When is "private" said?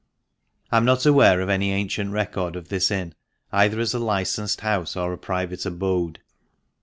5.19-5.63